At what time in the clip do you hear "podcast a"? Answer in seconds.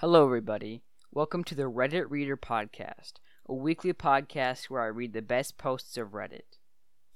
2.38-3.52